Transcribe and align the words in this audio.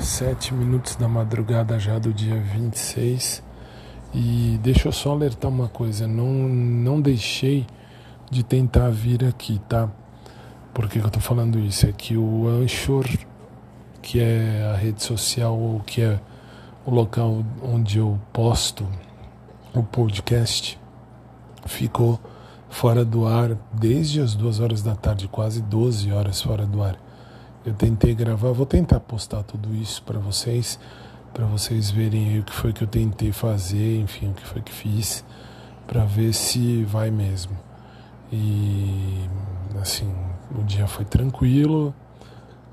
sete 0.00 0.54
minutos 0.54 0.96
da 0.96 1.08
madrugada 1.08 1.78
já 1.78 1.98
do 1.98 2.12
dia 2.12 2.40
26 2.40 3.42
e 4.14 4.58
deixa 4.62 4.88
eu 4.88 4.92
só 4.92 5.10
alertar 5.12 5.50
uma 5.50 5.68
coisa, 5.68 6.06
não, 6.06 6.26
não 6.26 7.00
deixei 7.00 7.66
de 8.30 8.42
tentar 8.42 8.88
vir 8.90 9.24
aqui, 9.24 9.60
tá? 9.68 9.90
Por 10.72 10.88
que, 10.88 11.00
que 11.00 11.06
eu 11.06 11.10
tô 11.10 11.20
falando 11.20 11.58
isso? 11.58 11.86
É 11.86 11.92
que 11.92 12.16
o 12.16 12.48
Anchor, 12.48 13.06
que 14.00 14.20
é 14.20 14.70
a 14.72 14.76
rede 14.76 15.02
social, 15.02 15.58
ou 15.58 15.80
que 15.80 16.00
é 16.00 16.18
o 16.86 16.90
local 16.90 17.44
onde 17.62 17.98
eu 17.98 18.18
posto 18.32 18.86
o 19.74 19.82
podcast, 19.82 20.78
ficou 21.66 22.18
fora 22.68 23.04
do 23.04 23.26
ar 23.26 23.56
desde 23.72 24.20
as 24.20 24.34
duas 24.34 24.60
horas 24.60 24.82
da 24.82 24.94
tarde, 24.94 25.28
quase 25.28 25.60
12 25.62 26.10
horas 26.12 26.40
fora 26.40 26.66
do 26.66 26.82
ar. 26.82 26.98
Eu 27.66 27.72
tentei 27.72 28.14
gravar, 28.14 28.52
vou 28.52 28.66
tentar 28.66 29.00
postar 29.00 29.42
tudo 29.42 29.74
isso 29.74 30.02
para 30.02 30.18
vocês, 30.18 30.78
para 31.32 31.46
vocês 31.46 31.90
verem 31.90 32.40
o 32.40 32.42
que 32.42 32.52
foi 32.52 32.74
que 32.74 32.84
eu 32.84 32.86
tentei 32.86 33.32
fazer, 33.32 34.00
enfim, 34.00 34.32
o 34.32 34.34
que 34.34 34.46
foi 34.46 34.60
que 34.60 34.70
fiz, 34.70 35.24
para 35.86 36.04
ver 36.04 36.34
se 36.34 36.84
vai 36.84 37.10
mesmo. 37.10 37.56
E 38.30 39.26
assim, 39.80 40.14
o 40.54 40.62
dia 40.62 40.86
foi 40.86 41.06
tranquilo, 41.06 41.94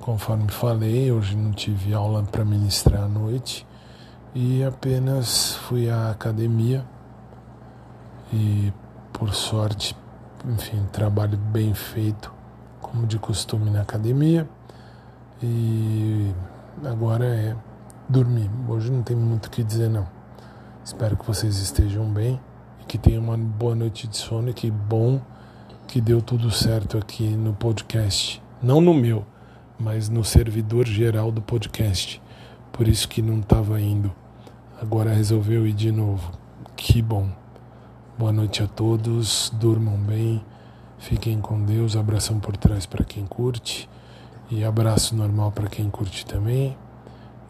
conforme 0.01 0.51
falei, 0.51 1.09
hoje 1.09 1.37
não 1.37 1.51
tive 1.51 1.93
aula 1.93 2.21
para 2.23 2.43
ministrar 2.43 3.03
à 3.03 3.07
noite 3.07 3.65
e 4.35 4.61
apenas 4.61 5.53
fui 5.53 5.89
à 5.89 6.09
academia 6.09 6.85
e 8.33 8.73
por 9.13 9.33
sorte, 9.33 9.95
enfim, 10.45 10.85
trabalho 10.91 11.37
bem 11.37 11.73
feito, 11.73 12.33
como 12.81 13.07
de 13.07 13.17
costume 13.17 13.69
na 13.69 13.83
academia. 13.83 14.49
E 15.43 16.31
agora 16.85 17.25
é 17.25 17.55
dormir. 18.07 18.47
Hoje 18.67 18.91
não 18.91 19.01
tem 19.01 19.15
muito 19.15 19.47
o 19.47 19.49
que 19.49 19.63
dizer 19.63 19.89
não. 19.89 20.07
Espero 20.85 21.17
que 21.17 21.25
vocês 21.25 21.57
estejam 21.57 22.05
bem 22.05 22.39
e 22.79 22.85
que 22.85 22.97
tenham 22.97 23.23
uma 23.23 23.35
boa 23.35 23.73
noite 23.73 24.07
de 24.07 24.17
sono 24.17 24.49
e 24.49 24.53
que 24.53 24.69
bom 24.69 25.19
que 25.87 25.99
deu 25.99 26.21
tudo 26.21 26.51
certo 26.51 26.95
aqui 26.95 27.27
no 27.27 27.53
podcast. 27.53 28.41
Não 28.61 28.79
no 28.79 28.93
meu, 28.93 29.25
mas 29.79 30.09
no 30.09 30.23
servidor 30.23 30.85
geral 30.85 31.31
do 31.31 31.41
podcast. 31.41 32.21
Por 32.71 32.87
isso 32.87 33.09
que 33.09 33.21
não 33.21 33.39
estava 33.39 33.81
indo. 33.81 34.11
Agora 34.79 35.11
resolveu 35.11 35.65
ir 35.65 35.73
de 35.73 35.91
novo. 35.91 36.31
Que 36.75 37.01
bom. 37.01 37.29
Boa 38.15 38.31
noite 38.31 38.61
a 38.61 38.67
todos. 38.67 39.51
Durmam 39.55 39.97
bem. 39.97 40.45
Fiquem 40.99 41.41
com 41.41 41.63
Deus. 41.63 41.95
Abração 41.95 42.39
por 42.39 42.55
trás 42.55 42.85
para 42.85 43.03
quem 43.03 43.25
curte. 43.25 43.89
E 44.51 44.65
abraço 44.65 45.15
normal 45.15 45.49
para 45.53 45.69
quem 45.69 45.89
curte 45.89 46.25
também. 46.25 46.77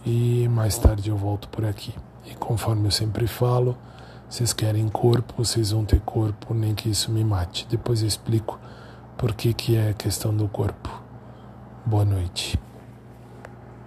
E 0.05 0.47
mais 0.49 0.77
tarde 0.77 1.09
eu 1.09 1.17
volto 1.17 1.49
por 1.49 1.66
aqui. 1.66 1.95
E 2.25 2.35
conforme 2.35 2.88
eu 2.88 2.91
sempre 2.91 3.25
falo, 3.25 3.75
vocês 4.30 4.53
querem 4.53 4.88
corpo, 4.88 5.33
vocês 5.43 5.71
vão 5.71 5.83
ter 5.83 5.99
corpo, 6.02 6.53
nem 6.53 6.75
que 6.75 6.89
isso 6.89 7.11
me 7.11 7.23
mate. 7.23 7.66
Depois 7.67 8.02
eu 8.03 8.08
explico 8.08 8.59
por 9.17 9.33
que, 9.33 9.52
que 9.52 9.75
é 9.75 9.89
a 9.89 9.93
questão 9.93 10.35
do 10.35 10.47
corpo. 10.47 11.02
Boa 11.85 12.05
noite. 12.05 12.58